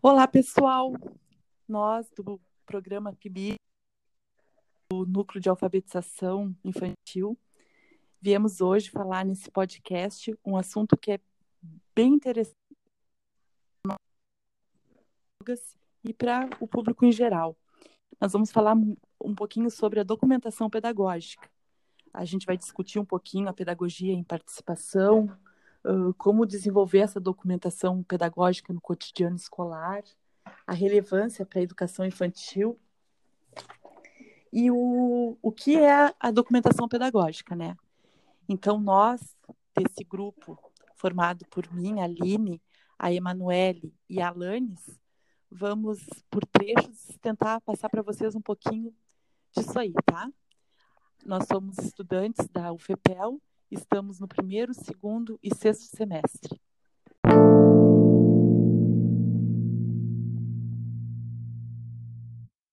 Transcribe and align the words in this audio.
Olá, 0.00 0.28
pessoal! 0.28 0.92
Nós, 1.66 2.08
do 2.10 2.40
programa 2.64 3.12
PIBI, 3.14 3.56
do 4.88 5.04
Núcleo 5.04 5.40
de 5.40 5.48
Alfabetização 5.48 6.54
Infantil, 6.64 7.36
viemos 8.20 8.60
hoje 8.60 8.90
falar 8.90 9.24
nesse 9.24 9.50
podcast 9.50 10.38
um 10.44 10.56
assunto 10.56 10.96
que 10.96 11.10
é 11.10 11.20
bem 11.96 12.14
interessante 12.14 12.54
e 16.04 16.14
para 16.14 16.48
o 16.60 16.68
público 16.68 17.04
em 17.04 17.10
geral. 17.10 17.56
Nós 18.20 18.32
vamos 18.32 18.52
falar 18.52 18.76
um 19.20 19.34
pouquinho 19.34 19.68
sobre 19.68 19.98
a 19.98 20.04
documentação 20.04 20.70
pedagógica. 20.70 21.50
A 22.14 22.24
gente 22.24 22.46
vai 22.46 22.56
discutir 22.56 23.00
um 23.00 23.04
pouquinho 23.04 23.48
a 23.48 23.52
pedagogia 23.52 24.12
em 24.12 24.22
participação, 24.22 25.28
como 26.16 26.46
desenvolver 26.46 26.98
essa 26.98 27.20
documentação 27.20 28.02
pedagógica 28.02 28.72
no 28.72 28.80
cotidiano 28.80 29.36
escolar, 29.36 30.02
a 30.66 30.72
relevância 30.72 31.46
para 31.46 31.60
a 31.60 31.62
educação 31.62 32.04
infantil 32.04 32.78
e 34.52 34.70
o, 34.70 35.36
o 35.40 35.52
que 35.52 35.76
é 35.76 36.14
a 36.18 36.30
documentação 36.30 36.88
pedagógica, 36.88 37.54
né? 37.54 37.76
Então, 38.48 38.80
nós, 38.80 39.36
desse 39.76 40.04
grupo, 40.04 40.58
formado 40.94 41.44
por 41.50 41.70
mim, 41.72 42.00
a 42.00 42.04
Aline, 42.04 42.60
a 42.98 43.12
Emanuele 43.12 43.94
e 44.08 44.20
a 44.20 44.28
Alanis, 44.28 44.98
vamos, 45.50 46.00
por 46.30 46.44
trechos, 46.46 47.18
tentar 47.20 47.60
passar 47.60 47.88
para 47.88 48.02
vocês 48.02 48.34
um 48.34 48.40
pouquinho 48.40 48.94
disso 49.54 49.78
aí, 49.78 49.92
tá? 50.04 50.30
Nós 51.24 51.46
somos 51.46 51.78
estudantes 51.78 52.48
da 52.48 52.72
UFEPEL 52.72 53.40
Estamos 53.70 54.18
no 54.18 54.26
primeiro, 54.26 54.72
segundo 54.72 55.38
e 55.42 55.54
sexto 55.54 55.94
semestre. 55.94 56.58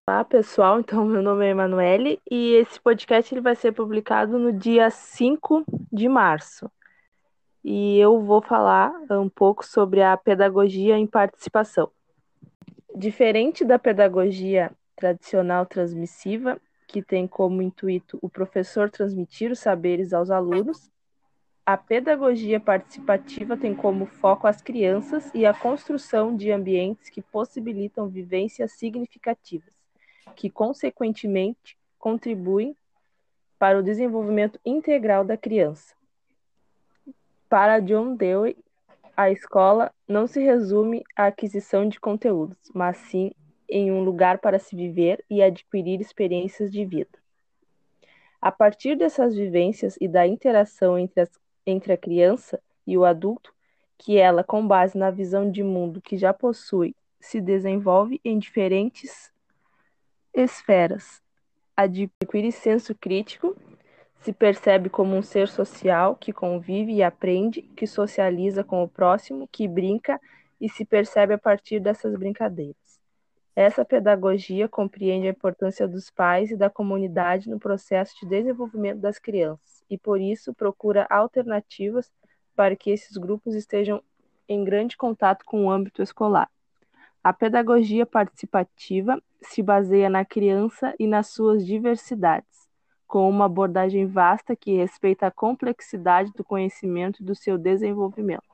Olá, 0.08 0.24
pessoal. 0.24 0.80
Então, 0.80 1.04
meu 1.04 1.22
nome 1.22 1.46
é 1.46 1.50
Emanuele 1.50 2.22
e 2.32 2.54
esse 2.54 2.80
podcast 2.80 3.34
ele 3.34 3.42
vai 3.42 3.56
ser 3.58 3.74
publicado 3.74 4.40
no 4.40 4.54
dia 4.54 4.90
5 4.90 5.66
de 5.92 6.08
março. 6.08 6.72
E 7.62 7.98
eu 7.98 8.22
vou 8.22 8.42
falar 8.42 8.94
um 9.12 9.28
pouco 9.28 9.66
sobre 9.66 10.02
a 10.02 10.16
pedagogia 10.16 10.98
em 10.98 11.06
participação. 11.06 11.92
Diferente 12.96 13.66
da 13.66 13.78
pedagogia 13.78 14.72
tradicional 14.96 15.66
transmissiva, 15.66 16.58
que 16.88 17.02
tem 17.02 17.28
como 17.28 17.62
intuito 17.62 18.18
o 18.22 18.30
professor 18.30 18.90
transmitir 18.90 19.52
os 19.52 19.60
saberes 19.60 20.14
aos 20.14 20.30
alunos, 20.30 20.90
a 21.66 21.76
pedagogia 21.76 22.60
participativa 22.60 23.58
tem 23.58 23.74
como 23.74 24.06
foco 24.06 24.46
as 24.46 24.62
crianças 24.62 25.32
e 25.34 25.46
a 25.46 25.54
construção 25.54 26.36
de 26.36 26.52
ambientes 26.52 27.10
que 27.10 27.22
possibilitam 27.22 28.08
vivências 28.08 28.74
significativas, 28.74 29.74
que, 30.36 30.50
consequentemente, 30.50 31.76
contribuem 31.98 32.76
para 33.58 33.80
o 33.80 33.84
desenvolvimento 33.84 34.60
integral 34.64 35.26
da 35.26 35.36
criança. 35.36 35.96
Para 37.50 37.80
John 37.80 38.16
Dewey, 38.16 38.56
a 39.18 39.32
escola 39.32 39.92
não 40.08 40.28
se 40.28 40.44
resume 40.44 41.04
à 41.16 41.28
aquisição 41.28 41.88
de 41.88 42.00
conteúdos, 42.00 42.60
mas 42.76 42.98
sim 42.98 43.32
em 43.70 43.92
um 43.92 44.04
lugar 44.04 44.40
para 44.40 44.60
se 44.60 44.76
viver 44.76 45.24
e 45.30 45.42
adquirir 45.42 46.00
experiências 46.00 46.72
de 46.72 46.86
vida. 46.86 47.20
A 48.42 48.52
partir 48.52 48.96
dessas 48.96 49.36
vivências 49.36 49.98
e 50.00 50.08
da 50.08 50.28
interação 50.28 51.00
entre, 51.00 51.22
as, 51.22 51.32
entre 51.66 51.94
a 51.94 51.98
criança 51.98 52.62
e 52.86 52.98
o 52.98 53.04
adulto, 53.04 53.54
que 53.98 54.18
ela, 54.18 54.44
com 54.44 54.68
base 54.68 54.98
na 54.98 55.10
visão 55.10 55.50
de 55.50 55.64
mundo 55.64 56.02
que 56.02 56.18
já 56.18 56.34
possui, 56.34 56.96
se 57.20 57.42
desenvolve 57.42 58.20
em 58.24 58.38
diferentes 58.38 59.32
esferas. 60.34 61.22
Adquire 61.76 62.52
senso 62.52 62.94
crítico, 62.94 63.56
se 64.20 64.32
percebe 64.34 64.90
como 64.90 65.16
um 65.16 65.22
ser 65.22 65.48
social 65.48 66.16
que 66.16 66.34
convive 66.34 66.94
e 66.94 67.04
aprende, 67.04 67.62
que 67.62 67.88
socializa 67.88 68.64
com 68.64 68.84
o 68.84 68.88
próximo, 68.88 69.48
que 69.52 69.68
brinca 69.68 70.20
e 70.60 70.70
se 70.70 70.86
percebe 70.86 71.34
a 71.34 71.38
partir 71.38 71.80
dessas 71.80 72.16
brincadeiras. 72.16 72.85
Essa 73.56 73.86
pedagogia 73.86 74.68
compreende 74.68 75.28
a 75.28 75.32
importância 75.32 75.88
dos 75.88 76.10
pais 76.10 76.52
e 76.52 76.58
da 76.58 76.70
comunidade 76.70 77.50
no 77.50 77.58
processo 77.58 78.14
de 78.20 78.28
desenvolvimento 78.28 79.00
das 79.00 79.18
crianças 79.18 79.82
e, 79.90 79.98
por 79.98 80.20
isso, 80.20 80.54
procura 80.54 81.08
alternativas 81.10 82.12
para 82.54 82.76
que 82.76 82.92
esses 82.92 83.16
grupos 83.16 83.56
estejam 83.56 84.04
em 84.48 84.64
grande 84.66 84.98
contato 84.98 85.46
com 85.46 85.66
o 85.66 85.72
âmbito 85.72 86.02
escolar. 86.02 86.50
A 87.24 87.32
pedagogia 87.32 88.06
participativa 88.06 89.22
se 89.42 89.64
baseia 89.64 90.10
na 90.10 90.26
criança 90.26 90.94
e 91.00 91.08
nas 91.08 91.28
suas 91.28 91.66
diversidades, 91.66 92.68
com 93.08 93.28
uma 93.30 93.46
abordagem 93.46 94.06
vasta 94.06 94.56
que 94.56 94.76
respeita 94.76 95.28
a 95.28 95.32
complexidade 95.32 96.32
do 96.34 96.44
conhecimento 96.44 97.24
e 97.24 97.26
do 97.26 97.34
seu 97.34 97.58
desenvolvimento. 97.58 98.45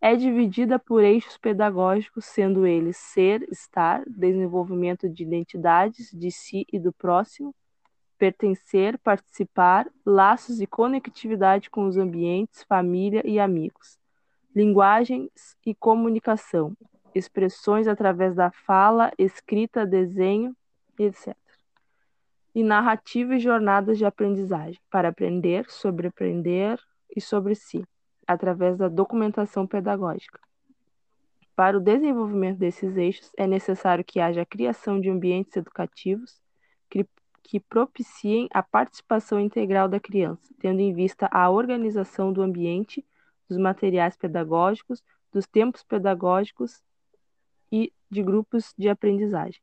É 0.00 0.14
dividida 0.14 0.78
por 0.78 1.02
eixos 1.02 1.36
pedagógicos, 1.36 2.24
sendo 2.24 2.64
eles 2.64 2.96
ser, 2.96 3.42
estar, 3.50 4.04
desenvolvimento 4.06 5.08
de 5.08 5.24
identidades 5.24 6.12
de 6.12 6.30
si 6.30 6.64
e 6.72 6.78
do 6.78 6.92
próximo, 6.92 7.52
pertencer, 8.16 8.96
participar, 8.98 9.90
laços 10.06 10.60
e 10.60 10.68
conectividade 10.68 11.68
com 11.68 11.84
os 11.86 11.96
ambientes, 11.96 12.62
família 12.62 13.22
e 13.26 13.40
amigos, 13.40 13.98
linguagens 14.54 15.56
e 15.66 15.74
comunicação, 15.74 16.76
expressões 17.12 17.88
através 17.88 18.36
da 18.36 18.52
fala, 18.52 19.10
escrita, 19.18 19.84
desenho, 19.84 20.56
etc. 20.96 21.36
E 22.54 22.62
narrativa 22.62 23.34
e 23.34 23.40
jornadas 23.40 23.98
de 23.98 24.04
aprendizagem, 24.04 24.80
para 24.88 25.08
aprender, 25.08 25.68
sobre 25.68 26.06
aprender 26.06 26.78
e 27.16 27.20
sobre 27.20 27.56
si 27.56 27.84
através 28.28 28.76
da 28.76 28.88
documentação 28.88 29.66
pedagógica. 29.66 30.38
Para 31.56 31.78
o 31.78 31.80
desenvolvimento 31.80 32.58
desses 32.58 32.96
eixos, 32.96 33.32
é 33.36 33.46
necessário 33.46 34.04
que 34.04 34.20
haja 34.20 34.42
a 34.42 34.46
criação 34.46 35.00
de 35.00 35.08
ambientes 35.08 35.56
educativos 35.56 36.40
que, 36.90 37.04
que 37.42 37.58
propiciem 37.58 38.46
a 38.52 38.62
participação 38.62 39.40
integral 39.40 39.88
da 39.88 39.98
criança, 39.98 40.54
tendo 40.60 40.80
em 40.80 40.92
vista 40.92 41.28
a 41.32 41.50
organização 41.50 42.32
do 42.32 42.42
ambiente, 42.42 43.04
dos 43.48 43.58
materiais 43.58 44.16
pedagógicos, 44.16 45.02
dos 45.32 45.46
tempos 45.46 45.82
pedagógicos 45.82 46.82
e 47.72 47.92
de 48.10 48.22
grupos 48.22 48.74
de 48.78 48.88
aprendizagem. 48.88 49.60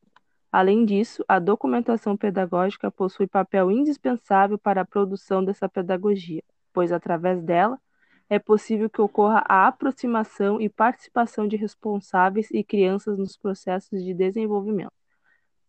Além 0.50 0.84
disso, 0.84 1.24
a 1.28 1.38
documentação 1.38 2.16
pedagógica 2.16 2.90
possui 2.90 3.26
papel 3.26 3.70
indispensável 3.70 4.58
para 4.58 4.80
a 4.80 4.84
produção 4.84 5.44
dessa 5.44 5.68
pedagogia, 5.68 6.42
pois 6.72 6.92
através 6.92 7.42
dela 7.42 7.80
é 8.28 8.38
possível 8.38 8.90
que 8.90 9.00
ocorra 9.00 9.44
a 9.48 9.66
aproximação 9.68 10.60
e 10.60 10.68
participação 10.68 11.46
de 11.46 11.56
responsáveis 11.56 12.50
e 12.50 12.64
crianças 12.64 13.18
nos 13.18 13.36
processos 13.36 14.02
de 14.02 14.12
desenvolvimento. 14.12 14.92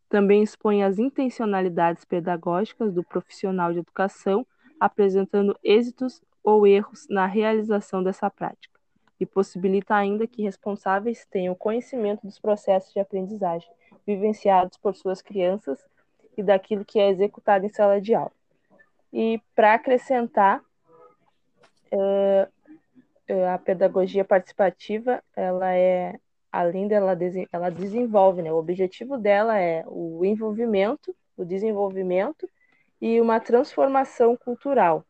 Também 0.09 0.41
expõe 0.41 0.83
as 0.83 0.97
intencionalidades 0.97 2.05
pedagógicas 2.05 2.93
do 2.93 3.03
profissional 3.03 3.73
de 3.73 3.79
educação, 3.79 4.45
apresentando 4.79 5.57
êxitos 5.63 6.21
ou 6.43 6.65
erros 6.65 7.07
na 7.09 7.25
realização 7.25 8.01
dessa 8.01 8.29
prática, 8.29 8.79
e 9.19 9.25
possibilita 9.25 9.95
ainda 9.95 10.25
que 10.25 10.41
responsáveis 10.41 11.25
tenham 11.25 11.53
conhecimento 11.53 12.25
dos 12.25 12.39
processos 12.39 12.93
de 12.93 12.99
aprendizagem 12.99 13.69
vivenciados 14.05 14.77
por 14.77 14.95
suas 14.95 15.21
crianças 15.21 15.85
e 16.37 16.41
daquilo 16.41 16.85
que 16.85 16.99
é 16.99 17.09
executado 17.09 17.65
em 17.65 17.69
sala 17.69 17.99
de 17.99 18.15
aula. 18.15 18.31
E 19.11 19.41
para 19.53 19.73
acrescentar, 19.73 20.63
a 23.53 23.57
pedagogia 23.57 24.23
participativa, 24.23 25.21
ela 25.35 25.73
é, 25.75 26.19
além 26.51 26.87
dela, 26.87 27.17
ela 27.51 27.69
desenvolve, 27.69 28.41
né? 28.41 28.51
O 28.51 28.57
objetivo 28.57 29.17
dela 29.17 29.59
é 29.59 29.83
o 29.87 30.23
envolvimento, 30.23 31.15
o 31.35 31.43
desenvolvimento 31.43 32.49
e 33.01 33.19
uma 33.19 33.39
transformação 33.39 34.35
cultural. 34.35 35.05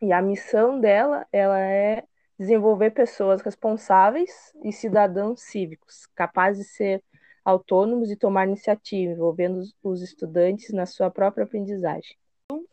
E 0.00 0.12
a 0.12 0.22
missão 0.22 0.80
dela, 0.80 1.26
ela 1.32 1.58
é 1.58 2.04
desenvolver 2.38 2.92
pessoas 2.92 3.42
responsáveis 3.42 4.54
e 4.64 4.72
cidadãos 4.72 5.42
cívicos, 5.42 6.06
capazes 6.14 6.66
de 6.66 6.72
ser 6.72 7.04
autônomos 7.44 8.10
e 8.10 8.16
tomar 8.16 8.46
iniciativa, 8.46 9.12
envolvendo 9.12 9.62
os 9.82 10.02
estudantes 10.02 10.70
na 10.72 10.86
sua 10.86 11.10
própria 11.10 11.44
aprendizagem 11.44 12.16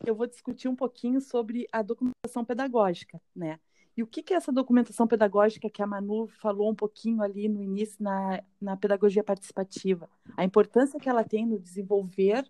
eu 0.06 0.16
vou 0.16 0.28
discutir 0.28 0.68
um 0.68 0.76
pouquinho 0.76 1.20
sobre 1.22 1.68
a 1.72 1.82
documentação 1.82 2.46
pedagógica, 2.46 3.22
né? 3.36 3.60
E 3.96 4.04
o 4.04 4.08
que, 4.08 4.32
é 4.32 4.38
essa 4.38 4.52
documentação 4.52 5.08
pedagógica 5.08 5.72
que 5.72 5.82
a 5.82 5.88
Manu 5.88 6.28
falou 6.28 6.70
um 6.70 6.76
pouquinho 6.76 7.24
ali 7.24 7.50
no 7.50 7.64
início 7.64 7.98
na, 8.00 8.44
na 8.62 8.78
pedagogia 8.78 9.24
participativa? 9.24 10.08
A 10.36 10.44
importância 10.44 11.00
que 11.00 11.10
ela 11.10 11.24
tem 11.24 11.48
no 11.48 11.58
desenvolver, 11.58 12.48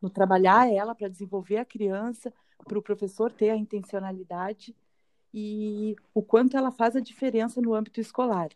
no 0.00 0.10
trabalhar 0.10 0.70
ela 0.70 0.94
para 0.94 1.08
desenvolver 1.08 1.56
a 1.56 1.64
criança, 1.64 2.30
para 2.64 2.78
o 2.78 2.82
professor 2.82 3.32
ter 3.32 3.48
a 3.48 3.56
intencionalidade 3.56 4.76
e 5.32 5.96
o 6.12 6.22
quanto 6.22 6.54
ela 6.54 6.70
faz 6.70 6.94
a 6.94 7.00
diferença 7.00 7.62
no 7.62 7.72
âmbito 7.72 7.98
escolar. 7.98 8.50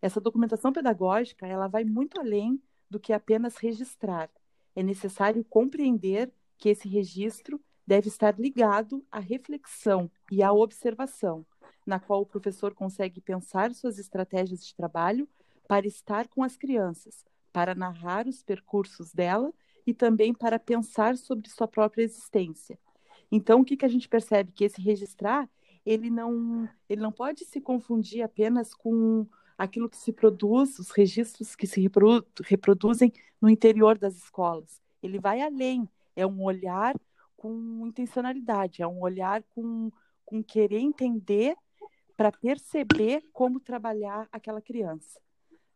Essa 0.00 0.20
documentação 0.20 0.72
pedagógica, 0.72 1.46
ela 1.46 1.68
vai 1.68 1.84
muito 1.84 2.18
além 2.18 2.58
do 2.88 2.98
que 2.98 3.12
apenas 3.12 3.58
registrar. 3.58 4.30
É 4.74 4.82
necessário 4.82 5.44
compreender 5.44 6.32
que 6.58 6.68
esse 6.68 6.88
registro 6.88 7.60
deve 7.86 8.08
estar 8.08 8.38
ligado 8.38 9.04
à 9.10 9.20
reflexão 9.20 10.10
e 10.30 10.42
à 10.42 10.52
observação, 10.52 11.46
na 11.86 12.00
qual 12.00 12.22
o 12.22 12.26
professor 12.26 12.74
consegue 12.74 13.20
pensar 13.20 13.72
suas 13.72 13.98
estratégias 13.98 14.64
de 14.66 14.74
trabalho 14.74 15.28
para 15.68 15.86
estar 15.86 16.26
com 16.28 16.42
as 16.42 16.56
crianças, 16.56 17.24
para 17.52 17.74
narrar 17.74 18.26
os 18.26 18.42
percursos 18.42 19.12
dela 19.12 19.52
e 19.86 19.94
também 19.94 20.34
para 20.34 20.58
pensar 20.58 21.16
sobre 21.16 21.48
sua 21.48 21.68
própria 21.68 22.02
existência. 22.02 22.78
Então, 23.30 23.60
o 23.60 23.64
que, 23.64 23.76
que 23.76 23.84
a 23.84 23.88
gente 23.88 24.08
percebe? 24.08 24.52
Que 24.52 24.64
esse 24.64 24.80
registrar, 24.80 25.48
ele 25.84 26.10
não, 26.10 26.68
ele 26.88 27.00
não 27.00 27.12
pode 27.12 27.44
se 27.44 27.60
confundir 27.60 28.22
apenas 28.22 28.74
com 28.74 29.26
aquilo 29.56 29.88
que 29.88 29.96
se 29.96 30.12
produz, 30.12 30.78
os 30.78 30.90
registros 30.90 31.54
que 31.54 31.66
se 31.66 31.80
reprodu 31.80 32.26
reproduzem 32.44 33.12
no 33.40 33.48
interior 33.48 33.96
das 33.96 34.16
escolas. 34.16 34.80
Ele 35.02 35.18
vai 35.18 35.40
além, 35.40 35.88
é 36.16 36.26
um 36.26 36.42
olhar 36.42 36.96
com 37.36 37.86
intencionalidade, 37.86 38.82
é 38.82 38.86
um 38.86 39.00
olhar 39.00 39.42
com, 39.54 39.92
com 40.24 40.42
querer 40.42 40.80
entender 40.80 41.54
para 42.16 42.32
perceber 42.32 43.22
como 43.32 43.60
trabalhar 43.60 44.26
aquela 44.32 44.60
criança. 44.60 45.20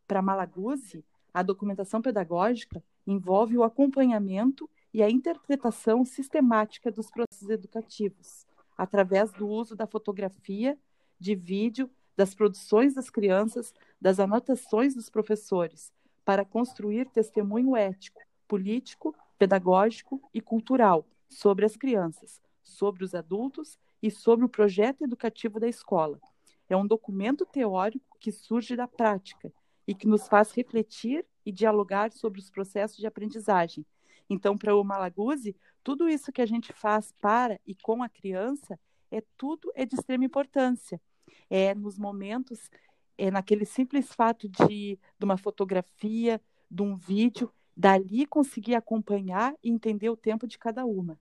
Para 0.07 0.21
Malaguzzi, 0.21 1.05
a 1.33 1.43
documentação 1.43 2.01
pedagógica 2.01 2.83
envolve 3.05 3.57
o 3.57 3.63
acompanhamento 3.63 4.69
e 4.93 5.01
a 5.01 5.09
interpretação 5.09 6.03
sistemática 6.03 6.91
dos 6.91 7.09
processos 7.09 7.49
educativos, 7.49 8.45
através 8.77 9.31
do 9.31 9.47
uso 9.47 9.75
da 9.75 9.87
fotografia, 9.87 10.77
de 11.19 11.35
vídeo, 11.35 11.89
das 12.17 12.33
produções 12.33 12.93
das 12.93 13.09
crianças, 13.09 13.73
das 13.99 14.19
anotações 14.19 14.95
dos 14.95 15.09
professores, 15.09 15.93
para 16.25 16.43
construir 16.43 17.07
testemunho 17.09 17.75
ético, 17.75 18.21
político, 18.47 19.15
pedagógico 19.41 20.21
e 20.31 20.39
cultural 20.39 21.03
sobre 21.27 21.65
as 21.65 21.75
crianças, 21.75 22.39
sobre 22.61 23.03
os 23.03 23.15
adultos 23.15 23.75
e 23.99 24.11
sobre 24.11 24.45
o 24.45 24.49
projeto 24.49 25.03
educativo 25.03 25.59
da 25.59 25.67
escola. 25.67 26.21
É 26.69 26.77
um 26.77 26.85
documento 26.85 27.43
teórico 27.43 28.19
que 28.19 28.31
surge 28.31 28.75
da 28.75 28.87
prática 28.87 29.51
e 29.87 29.95
que 29.95 30.07
nos 30.07 30.27
faz 30.27 30.51
refletir 30.51 31.25
e 31.43 31.51
dialogar 31.51 32.11
sobre 32.11 32.39
os 32.39 32.51
processos 32.51 32.97
de 32.97 33.07
aprendizagem. 33.07 33.83
Então, 34.29 34.55
para 34.55 34.75
o 34.75 34.83
Malaguzzi, 34.83 35.55
tudo 35.83 36.07
isso 36.07 36.31
que 36.31 36.43
a 36.43 36.45
gente 36.45 36.71
faz 36.71 37.11
para 37.19 37.59
e 37.65 37.73
com 37.73 38.03
a 38.03 38.09
criança 38.09 38.79
é 39.09 39.23
tudo 39.35 39.71
é 39.73 39.87
de 39.87 39.95
extrema 39.95 40.23
importância. 40.23 41.01
É 41.49 41.73
nos 41.73 41.97
momentos, 41.97 42.69
é 43.17 43.31
naquele 43.31 43.65
simples 43.65 44.13
fato 44.13 44.47
de, 44.47 44.99
de 45.17 45.25
uma 45.25 45.35
fotografia, 45.35 46.39
de 46.69 46.83
um 46.83 46.95
vídeo, 46.95 47.51
dali 47.81 48.27
conseguir 48.27 48.75
acompanhar 48.75 49.55
e 49.63 49.67
entender 49.71 50.07
o 50.11 50.15
tempo 50.15 50.45
de 50.45 50.55
cada 50.59 50.85
uma. 50.85 51.19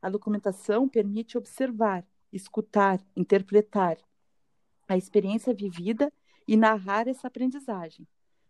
A 0.00 0.08
documentação 0.08 0.88
permite 0.88 1.36
observar, 1.36 2.06
escutar, 2.32 2.98
interpretar 3.14 3.98
a 4.88 4.96
experiência 4.96 5.52
vivida 5.52 6.10
e 6.48 6.56
narrar 6.56 7.06
essa 7.06 7.26
aprendizagem. 7.26 8.08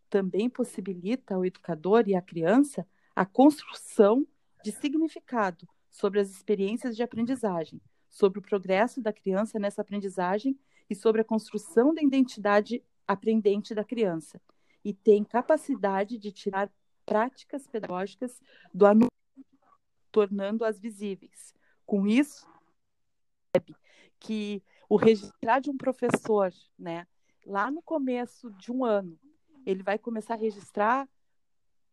Também 0.08 0.48
possibilita 0.48 1.34
ao 1.34 1.44
educador 1.44 2.04
e 2.06 2.14
à 2.14 2.22
criança 2.22 2.86
a 3.16 3.26
construção 3.26 4.24
de 4.62 4.70
significado 4.70 5.66
sobre 5.90 6.20
as 6.20 6.30
experiências 6.30 6.94
de 6.94 7.02
aprendizagem, 7.02 7.82
sobre 8.08 8.38
o 8.38 8.42
progresso 8.42 9.02
da 9.02 9.12
criança 9.12 9.58
nessa 9.58 9.82
aprendizagem 9.82 10.56
e 10.88 10.94
sobre 10.94 11.20
a 11.20 11.24
construção 11.24 11.92
da 11.92 12.00
identidade 12.00 12.80
aprendente 13.08 13.74
da 13.74 13.82
criança. 13.82 14.40
E 14.84 14.94
tem 14.94 15.24
capacidade 15.24 16.16
de 16.16 16.30
tirar 16.30 16.70
práticas 17.10 17.66
pedagógicas 17.66 18.40
do 18.72 18.86
aluno, 18.86 19.10
tornando-as 20.12 20.78
visíveis. 20.78 21.52
Com 21.84 22.06
isso, 22.06 22.46
que 24.20 24.62
o 24.88 24.94
registrar 24.94 25.58
de 25.58 25.70
um 25.70 25.76
professor, 25.76 26.52
né, 26.78 27.04
lá 27.44 27.68
no 27.68 27.82
começo 27.82 28.48
de 28.52 28.70
um 28.70 28.84
ano, 28.84 29.18
ele 29.66 29.82
vai 29.82 29.98
começar 29.98 30.34
a 30.34 30.36
registrar 30.36 31.08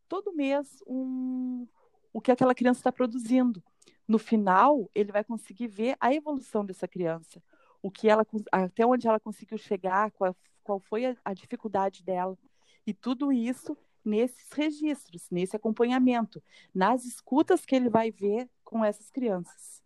todo 0.07 0.35
mês 0.35 0.83
um, 0.85 1.67
o 2.13 2.21
que 2.21 2.31
aquela 2.31 2.53
criança 2.53 2.81
está 2.81 2.91
produzindo. 2.91 3.63
No 4.07 4.19
final, 4.19 4.87
ele 4.93 5.11
vai 5.11 5.23
conseguir 5.23 5.67
ver 5.67 5.97
a 5.99 6.13
evolução 6.13 6.63
dessa 6.63 6.87
criança, 6.87 7.41
o 7.81 7.89
que 7.89 8.07
ela, 8.07 8.23
até 8.51 8.85
onde 8.85 9.07
ela 9.07 9.19
conseguiu 9.19 9.57
chegar, 9.57 10.11
qual, 10.11 10.37
qual 10.63 10.79
foi 10.79 11.07
a, 11.07 11.17
a 11.25 11.33
dificuldade 11.33 12.03
dela. 12.03 12.37
E 12.85 12.93
tudo 12.93 13.31
isso 13.31 13.75
nesses 14.07 14.51
registros, 14.51 15.27
nesse 15.30 15.56
acompanhamento, 15.56 16.42
nas 16.74 17.06
escutas 17.06 17.65
que 17.65 17.75
ele 17.75 17.89
vai 17.89 18.09
ver 18.09 18.50
com 18.63 18.83
essas 18.83 19.12
crianças. 19.12 19.83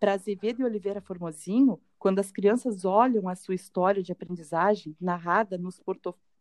Para 0.00 0.12
Azevedo 0.12 0.62
e 0.62 0.64
Oliveira 0.64 1.00
Formosinho, 1.00 1.80
quando 1.98 2.20
as 2.20 2.30
crianças 2.30 2.84
olham 2.84 3.28
a 3.28 3.34
sua 3.34 3.54
história 3.54 4.02
de 4.02 4.12
aprendizagem 4.12 4.96
narrada 5.00 5.58
nos 5.58 5.82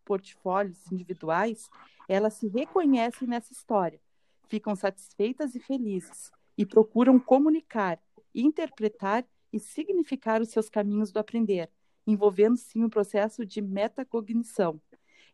portfólios 0.06 0.92
individuais, 0.92 1.70
elas 2.08 2.36
se 2.36 2.48
reconhecem 2.48 3.28
nessa 3.28 3.52
história, 3.52 4.00
ficam 4.48 4.76
satisfeitas 4.76 5.56
e 5.56 5.60
felizes 5.60 6.32
e 6.58 6.66
procuram 6.66 7.20
comunicar, 7.20 8.00
interpretar 8.34 9.26
e 9.52 9.60
significar 9.60 10.42
os 10.42 10.50
seus 10.50 10.70
caminhos 10.70 11.12
do 11.12 11.20
aprender, 11.20 11.70
envolvendo 12.06 12.58
sim 12.58 12.84
o 12.84 12.90
processo 12.90 13.46
de 13.46 13.62
metacognição. 13.62 14.80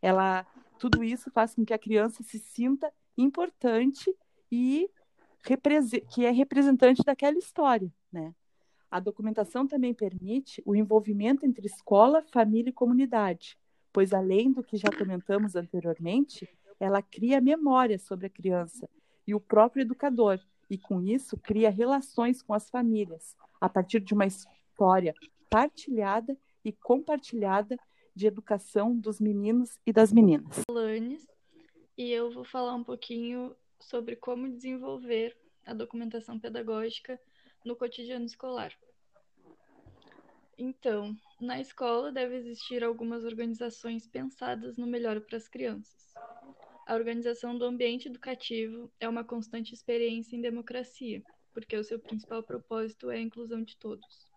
Ela 0.01 0.47
tudo 0.79 1.03
isso 1.03 1.31
faz 1.31 1.55
com 1.55 1.65
que 1.65 1.73
a 1.73 1.79
criança 1.79 2.23
se 2.23 2.39
sinta 2.39 2.91
importante 3.17 4.13
e 4.51 4.89
que 6.09 6.25
é 6.25 6.31
representante 6.31 7.03
daquela 7.03 7.37
história, 7.37 7.91
né? 8.11 8.33
A 8.89 8.99
documentação 8.99 9.67
também 9.67 9.93
permite 9.93 10.61
o 10.65 10.75
envolvimento 10.75 11.45
entre 11.45 11.65
escola, 11.65 12.23
família 12.31 12.69
e 12.69 12.73
comunidade, 12.73 13.57
pois 13.91 14.13
além 14.13 14.51
do 14.51 14.63
que 14.63 14.77
já 14.77 14.89
comentamos 14.95 15.55
anteriormente, 15.55 16.47
ela 16.79 17.01
cria 17.01 17.41
memória 17.41 17.97
sobre 17.97 18.27
a 18.27 18.29
criança 18.29 18.87
e 19.25 19.33
o 19.33 19.39
próprio 19.39 19.81
educador, 19.81 20.39
e 20.69 20.77
com 20.77 21.01
isso 21.01 21.37
cria 21.37 21.69
relações 21.69 22.41
com 22.41 22.53
as 22.53 22.69
famílias, 22.69 23.35
a 23.59 23.67
partir 23.67 23.99
de 23.99 24.13
uma 24.13 24.25
história 24.25 25.13
partilhada 25.49 26.37
e 26.63 26.71
compartilhada 26.71 27.77
de 28.15 28.27
educação 28.27 28.97
dos 28.97 29.19
meninos 29.19 29.79
e 29.85 29.93
das 29.93 30.11
meninas. 30.11 30.61
Lanes, 30.69 31.25
e 31.97 32.11
eu 32.11 32.31
vou 32.31 32.43
falar 32.43 32.75
um 32.75 32.83
pouquinho 32.83 33.55
sobre 33.79 34.15
como 34.15 34.49
desenvolver 34.49 35.37
a 35.65 35.73
documentação 35.73 36.39
pedagógica 36.39 37.19
no 37.65 37.75
cotidiano 37.75 38.25
escolar. 38.25 38.73
Então, 40.57 41.15
na 41.41 41.59
escola 41.59 42.11
deve 42.11 42.35
existir 42.35 42.83
algumas 42.83 43.23
organizações 43.23 44.07
pensadas 44.07 44.77
no 44.77 44.85
melhor 44.85 45.19
para 45.21 45.37
as 45.37 45.47
crianças. 45.47 46.13
A 46.85 46.95
organização 46.95 47.57
do 47.57 47.65
ambiente 47.65 48.07
educativo 48.07 48.91
é 48.99 49.07
uma 49.07 49.23
constante 49.23 49.73
experiência 49.73 50.35
em 50.35 50.41
democracia, 50.41 51.23
porque 51.53 51.75
o 51.77 51.83
seu 51.83 51.97
principal 51.99 52.43
propósito 52.43 53.09
é 53.09 53.17
a 53.17 53.21
inclusão 53.21 53.63
de 53.63 53.77
todos. 53.77 54.32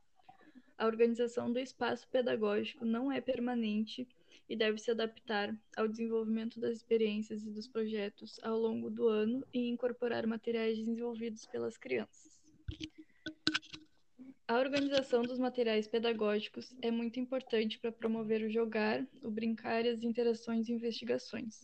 A 0.79 0.87
organização 0.87 1.51
do 1.51 1.59
espaço 1.59 2.07
pedagógico 2.09 2.85
não 2.85 3.11
é 3.11 3.19
permanente 3.21 4.07
e 4.47 4.55
deve 4.55 4.79
se 4.79 4.91
adaptar 4.91 5.57
ao 5.75 5.89
desenvolvimento 5.89 6.61
das 6.61 6.77
experiências 6.77 7.45
e 7.45 7.51
dos 7.51 7.67
projetos 7.67 8.39
ao 8.43 8.59
longo 8.59 8.91
do 8.91 9.09
ano 9.09 9.43
e 9.55 9.69
incorporar 9.69 10.27
materiais 10.27 10.79
desenvolvidos 10.79 11.47
pelas 11.47 11.79
crianças. 11.79 12.39
A 14.47 14.59
organização 14.59 15.23
dos 15.23 15.39
materiais 15.39 15.89
pedagógicos 15.89 16.73
é 16.83 16.91
muito 16.91 17.19
importante 17.19 17.79
para 17.79 17.91
promover 17.91 18.43
o 18.43 18.51
jogar, 18.51 19.05
o 19.23 19.31
brincar 19.31 19.85
e 19.85 19.89
as 19.89 20.03
interações 20.03 20.69
e 20.69 20.73
investigações. 20.73 21.63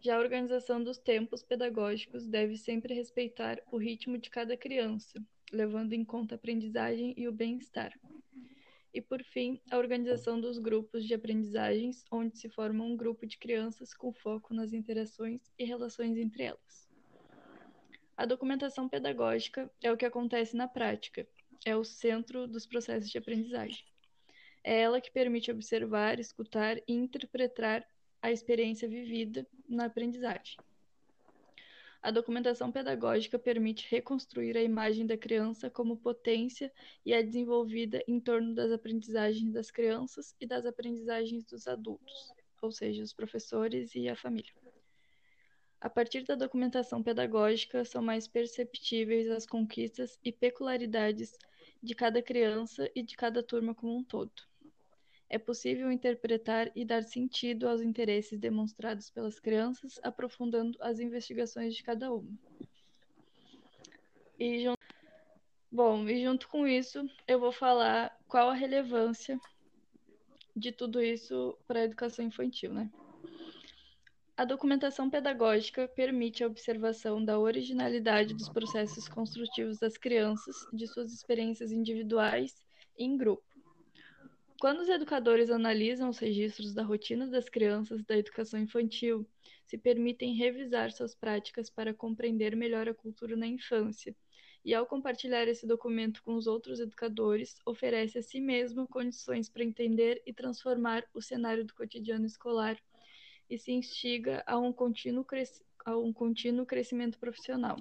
Já 0.00 0.16
a 0.16 0.20
organização 0.20 0.82
dos 0.82 0.98
tempos 0.98 1.42
pedagógicos 1.42 2.26
deve 2.26 2.56
sempre 2.56 2.92
respeitar 2.92 3.62
o 3.70 3.78
ritmo 3.78 4.18
de 4.18 4.28
cada 4.28 4.56
criança, 4.56 5.22
levando 5.52 5.92
em 5.92 6.04
conta 6.04 6.34
a 6.34 6.36
aprendizagem 6.36 7.14
e 7.16 7.26
o 7.28 7.32
bem-estar. 7.32 7.92
E, 8.92 9.00
por 9.00 9.22
fim, 9.22 9.60
a 9.70 9.78
organização 9.78 10.40
dos 10.40 10.58
grupos 10.58 11.04
de 11.04 11.14
aprendizagens, 11.14 12.04
onde 12.10 12.36
se 12.36 12.48
forma 12.48 12.84
um 12.84 12.96
grupo 12.96 13.26
de 13.26 13.38
crianças 13.38 13.94
com 13.94 14.12
foco 14.12 14.52
nas 14.52 14.72
interações 14.72 15.40
e 15.58 15.64
relações 15.64 16.16
entre 16.18 16.42
elas. 16.42 16.90
A 18.16 18.26
documentação 18.26 18.88
pedagógica 18.88 19.70
é 19.82 19.90
o 19.90 19.96
que 19.96 20.04
acontece 20.04 20.56
na 20.56 20.68
prática, 20.68 21.26
é 21.64 21.76
o 21.76 21.84
centro 21.84 22.46
dos 22.46 22.66
processos 22.66 23.10
de 23.10 23.18
aprendizagem. 23.18 23.84
É 24.62 24.80
ela 24.80 25.00
que 25.00 25.10
permite 25.10 25.50
observar, 25.50 26.18
escutar 26.18 26.76
e 26.78 26.92
interpretar 26.92 27.86
a 28.20 28.30
experiência 28.30 28.88
vivida 28.88 29.46
na 29.68 29.86
aprendizagem. 29.86 30.56
A 32.02 32.10
documentação 32.10 32.72
pedagógica 32.72 33.38
permite 33.38 33.86
reconstruir 33.90 34.56
a 34.56 34.62
imagem 34.62 35.06
da 35.06 35.16
criança 35.16 35.70
como 35.70 35.96
potência 35.98 36.72
e 37.04 37.12
é 37.12 37.22
desenvolvida 37.22 38.02
em 38.08 38.20
torno 38.20 38.54
das 38.54 38.72
aprendizagens 38.72 39.52
das 39.52 39.70
crianças 39.70 40.34
e 40.40 40.46
das 40.46 40.64
aprendizagens 40.66 41.44
dos 41.44 41.66
adultos. 41.66 42.32
ou 42.62 42.70
seja, 42.72 43.02
os 43.02 43.12
professores 43.12 43.94
e 43.94 44.08
a 44.08 44.16
família. 44.16 44.52
A 45.80 45.90
partir 45.90 46.24
da 46.24 46.34
documentação 46.34 47.02
pedagógica, 47.02 47.84
são 47.84 48.02
mais 48.02 48.26
perceptíveis 48.26 49.28
as 49.30 49.46
conquistas 49.46 50.18
e 50.24 50.32
peculiaridades 50.32 51.38
de 51.82 51.94
cada 51.94 52.22
criança 52.22 52.90
e 52.94 53.02
de 53.02 53.16
cada 53.16 53.42
turma 53.42 53.74
como 53.74 53.96
um 53.96 54.04
todo. 54.04 54.49
É 55.32 55.38
possível 55.38 55.92
interpretar 55.92 56.72
e 56.74 56.84
dar 56.84 57.04
sentido 57.04 57.68
aos 57.68 57.80
interesses 57.80 58.36
demonstrados 58.36 59.10
pelas 59.10 59.38
crianças, 59.38 60.00
aprofundando 60.02 60.76
as 60.80 60.98
investigações 60.98 61.76
de 61.76 61.84
cada 61.84 62.12
uma. 62.12 62.36
E. 64.36 64.64
Bom, 65.70 66.08
e 66.08 66.24
junto 66.24 66.48
com 66.48 66.66
isso, 66.66 67.08
eu 67.28 67.38
vou 67.38 67.52
falar 67.52 68.12
qual 68.26 68.50
a 68.50 68.54
relevância 68.54 69.38
de 70.56 70.72
tudo 70.72 71.00
isso 71.00 71.56
para 71.64 71.78
a 71.78 71.84
educação 71.84 72.24
infantil, 72.24 72.74
né? 72.74 72.90
A 74.36 74.44
documentação 74.44 75.08
pedagógica 75.08 75.86
permite 75.86 76.42
a 76.42 76.46
observação 76.48 77.24
da 77.24 77.38
originalidade 77.38 78.34
dos 78.34 78.48
processos 78.48 79.06
construtivos 79.06 79.78
das 79.78 79.96
crianças, 79.96 80.56
de 80.72 80.88
suas 80.88 81.12
experiências 81.12 81.70
individuais 81.70 82.64
e 82.98 83.04
em 83.04 83.16
grupo. 83.16 83.44
Quando 84.60 84.80
os 84.80 84.90
educadores 84.90 85.48
analisam 85.48 86.10
os 86.10 86.18
registros 86.18 86.74
da 86.74 86.82
rotina 86.82 87.26
das 87.26 87.48
crianças 87.48 88.04
da 88.04 88.14
educação 88.14 88.60
infantil, 88.60 89.26
se 89.64 89.78
permitem 89.78 90.34
revisar 90.34 90.92
suas 90.92 91.14
práticas 91.14 91.70
para 91.70 91.94
compreender 91.94 92.54
melhor 92.54 92.86
a 92.86 92.92
cultura 92.92 93.34
na 93.36 93.46
infância. 93.46 94.14
E 94.62 94.74
ao 94.74 94.84
compartilhar 94.84 95.48
esse 95.48 95.66
documento 95.66 96.22
com 96.22 96.34
os 96.34 96.46
outros 96.46 96.78
educadores, 96.78 97.56
oferece 97.64 98.18
a 98.18 98.22
si 98.22 98.38
mesmo 98.38 98.86
condições 98.86 99.48
para 99.48 99.64
entender 99.64 100.22
e 100.26 100.34
transformar 100.34 101.04
o 101.14 101.22
cenário 101.22 101.64
do 101.64 101.74
cotidiano 101.74 102.26
escolar 102.26 102.76
e 103.48 103.56
se 103.56 103.72
instiga 103.72 104.44
a 104.46 104.58
um 104.58 104.74
contínuo, 104.74 105.24
a 105.86 105.96
um 105.96 106.12
contínuo 106.12 106.66
crescimento 106.66 107.18
profissional. 107.18 107.78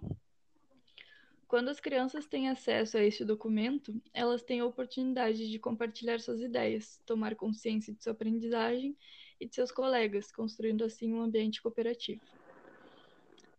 Quando 1.50 1.70
as 1.70 1.79
crianças 1.79 2.27
têm 2.27 2.48
acesso 2.48 2.96
a 2.96 3.03
este 3.03 3.25
documento, 3.25 4.00
elas 4.13 4.44
têm 4.44 4.60
a 4.60 4.65
oportunidade 4.68 5.50
de 5.50 5.58
compartilhar 5.58 6.20
suas 6.20 6.41
ideias, 6.41 7.01
tomar 7.08 7.34
consciência 7.34 7.91
de 7.91 8.03
sua 8.03 8.12
aprendizagem 8.12 8.96
e 9.41 9.48
de 9.48 9.56
seus 9.56 9.72
colegas, 9.72 10.32
construindo 10.32 10.84
assim 10.84 11.12
um 11.12 11.20
ambiente 11.20 11.60
cooperativo. 11.60 12.22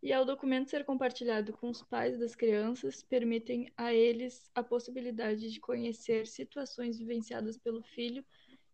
E 0.01 0.13
ao 0.13 0.25
documento 0.25 0.71
ser 0.71 0.85
compartilhado 0.85 1.53
com 1.53 1.69
os 1.69 1.83
pais 1.83 2.17
das 2.17 2.37
crianças, 2.37 3.03
permitem 3.03 3.73
a 3.77 3.93
eles 3.93 4.49
a 4.55 4.63
possibilidade 4.63 5.51
de 5.51 5.59
conhecer 5.59 6.29
situações 6.29 6.97
vivenciadas 6.97 7.59
pelo 7.59 7.83
filho 7.83 8.25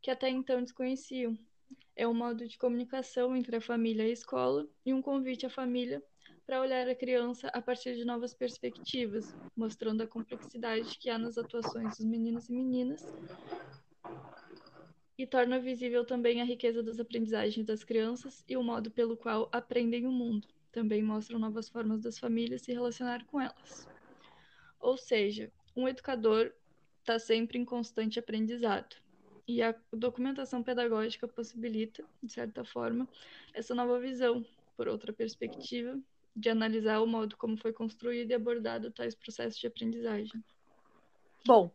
que 0.03 0.11
até 0.11 0.29
então 0.29 0.63
desconheciam, 0.63 1.39
é 1.97 2.07
um 2.07 2.13
modo 2.13 2.47
de 2.47 2.59
comunicação 2.59 3.35
entre 3.35 3.57
a 3.57 3.63
família 3.63 4.03
e 4.03 4.11
a 4.11 4.13
escola 4.13 4.69
e 4.85 4.93
um 4.93 5.01
convite 5.01 5.47
à 5.47 5.49
família 5.49 6.03
para 6.47 6.61
olhar 6.61 6.89
a 6.89 6.95
criança 6.95 7.49
a 7.49 7.61
partir 7.61 7.97
de 7.97 8.05
novas 8.05 8.33
perspectivas, 8.33 9.35
mostrando 9.57 10.03
a 10.03 10.07
complexidade 10.07 10.97
que 10.99 11.11
há 11.11 11.19
nas 11.19 11.37
atuações 11.37 11.97
dos 11.97 12.07
meninos 12.07 12.49
e 12.49 12.53
meninas 12.53 13.05
e 15.19 15.27
torna 15.27 15.59
visível 15.59 16.05
também 16.05 16.41
a 16.41 16.45
riqueza 16.45 16.83
das 16.83 17.01
aprendizagens 17.01 17.67
das 17.67 17.83
crianças 17.83 18.45
e 18.49 18.57
o 18.57 18.63
modo 18.63 18.91
pelo 18.91 19.17
qual 19.17 19.49
aprendem 19.51 20.07
o 20.07 20.13
mundo. 20.13 20.47
Também 20.71 21.03
mostram 21.03 21.39
novas 21.39 21.69
formas 21.69 22.03
das 22.03 22.19
famílias 22.19 22.63
se 22.63 22.73
relacionar 22.73 23.25
com 23.25 23.41
elas. 23.41 23.89
Ou 24.79 24.97
seja, 24.97 25.51
um 25.75 25.89
educador 25.89 26.53
está 27.01 27.19
sempre 27.19 27.59
em 27.59 27.65
constante 27.65 28.19
aprendizado. 28.19 28.97
E 29.49 29.63
a 29.63 29.75
documentação 29.93 30.63
pedagógica 30.63 31.27
possibilita, 31.27 32.05
de 32.23 32.33
certa 32.33 32.65
forma, 32.65 33.09
essa 33.55 33.75
nova 33.75 33.99
visão, 33.99 34.45
por 34.77 34.87
outra 34.89 35.13
perspectiva, 35.13 35.99
de 36.37 36.51
analisar 36.51 37.01
o 37.01 37.07
modo 37.07 37.37
como 37.37 37.57
foi 37.57 37.73
construído 37.73 38.31
e 38.31 38.35
abordado 38.35 38.91
tais 38.91 39.15
processos 39.15 39.59
de 39.59 39.67
aprendizagem. 39.67 40.45
Bom, 41.47 41.71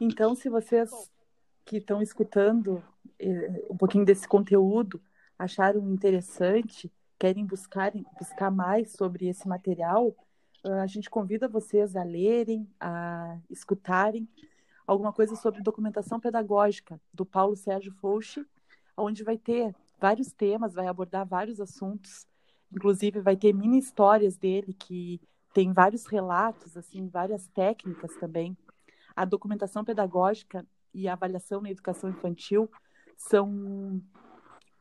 então, 0.00 0.34
se 0.34 0.48
vocês 0.48 0.90
que 1.64 1.76
estão 1.76 2.02
escutando 2.02 2.82
eh, 3.18 3.66
um 3.70 3.76
pouquinho 3.76 4.04
desse 4.04 4.26
conteúdo 4.26 5.00
acharam 5.38 5.88
interessante, 5.92 6.90
querem 7.18 7.46
buscar, 7.46 7.92
buscar 8.18 8.50
mais 8.50 8.92
sobre 8.92 9.28
esse 9.28 9.46
material, 9.46 10.14
a 10.64 10.86
gente 10.86 11.08
convida 11.08 11.48
vocês 11.48 11.96
a 11.96 12.02
lerem, 12.02 12.68
a 12.78 13.38
escutarem 13.48 14.28
alguma 14.86 15.12
coisa 15.12 15.36
sobre 15.36 15.62
documentação 15.62 16.20
pedagógica 16.20 17.00
do 17.12 17.24
Paulo 17.24 17.56
Sérgio 17.56 17.92
Fouche, 17.92 18.44
onde 18.96 19.22
vai 19.22 19.38
ter 19.38 19.74
vários 19.98 20.32
temas, 20.32 20.74
vai 20.74 20.86
abordar 20.86 21.26
vários 21.26 21.60
assuntos, 21.60 22.26
inclusive 22.72 23.20
vai 23.20 23.36
ter 23.36 23.52
mini 23.52 23.78
histórias 23.78 24.36
dele 24.36 24.72
que 24.72 25.20
tem 25.52 25.72
vários 25.72 26.06
relatos, 26.06 26.76
assim, 26.76 27.08
várias 27.08 27.46
técnicas 27.48 28.14
também. 28.16 28.56
A 29.16 29.24
documentação 29.24 29.84
pedagógica 29.84 30.64
e 30.94 31.08
a 31.08 31.12
avaliação 31.12 31.60
na 31.60 31.70
educação 31.70 32.10
infantil 32.10 32.70
são 33.16 34.00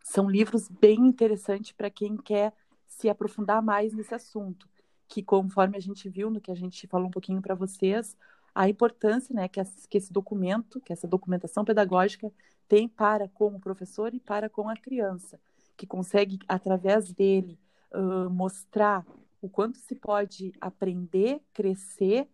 são 0.03 0.29
livros 0.29 0.67
bem 0.67 1.05
interessantes 1.05 1.71
para 1.71 1.89
quem 1.89 2.17
quer 2.17 2.53
se 2.87 3.09
aprofundar 3.09 3.61
mais 3.61 3.93
nesse 3.93 4.15
assunto, 4.15 4.67
que 5.07 5.21
conforme 5.21 5.77
a 5.77 5.79
gente 5.79 6.09
viu 6.09 6.31
no 6.31 6.41
que 6.41 6.51
a 6.51 6.55
gente 6.55 6.87
falou 6.87 7.07
um 7.07 7.11
pouquinho 7.11 7.41
para 7.41 7.53
vocês, 7.53 8.17
a 8.53 8.67
importância 8.67 9.33
né, 9.35 9.47
que, 9.47 9.61
que 9.87 9.97
esse 9.97 10.11
documento, 10.11 10.81
que 10.81 10.91
essa 10.91 11.07
documentação 11.07 11.63
pedagógica 11.63 12.31
tem 12.67 12.87
para 12.87 13.27
com 13.29 13.55
o 13.55 13.59
professor 13.59 14.13
e 14.13 14.19
para 14.19 14.49
com 14.49 14.67
a 14.67 14.75
criança, 14.75 15.39
que 15.77 15.85
consegue, 15.85 16.39
através 16.47 17.13
dele, 17.13 17.59
uh, 17.93 18.29
mostrar 18.29 19.05
o 19.41 19.49
quanto 19.49 19.77
se 19.77 19.95
pode 19.95 20.53
aprender, 20.59 21.41
crescer 21.53 22.27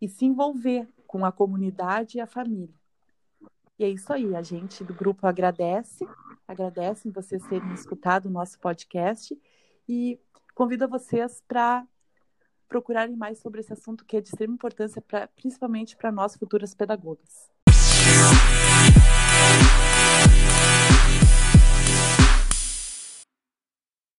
e 0.00 0.08
se 0.08 0.24
envolver 0.24 0.88
com 1.06 1.24
a 1.24 1.32
comunidade 1.32 2.18
e 2.18 2.20
a 2.20 2.26
família. 2.26 2.74
E 3.78 3.84
é 3.84 3.88
isso 3.88 4.12
aí, 4.12 4.34
a 4.34 4.42
gente 4.42 4.84
do 4.84 4.94
grupo 4.94 5.26
agradece, 5.26 6.06
agradece 6.46 7.10
vocês 7.10 7.44
terem 7.46 7.72
escutado 7.72 8.26
o 8.26 8.30
nosso 8.30 8.58
podcast 8.58 9.36
e 9.88 10.20
convida 10.54 10.86
vocês 10.86 11.42
para 11.46 11.86
procurarem 12.68 13.16
mais 13.16 13.38
sobre 13.38 13.60
esse 13.60 13.72
assunto 13.72 14.04
que 14.04 14.16
é 14.16 14.20
de 14.20 14.28
extrema 14.28 14.54
importância, 14.54 15.02
pra, 15.02 15.26
principalmente 15.28 15.96
para 15.96 16.12
nós 16.12 16.36
futuras 16.36 16.74
pedagogas. 16.74 17.53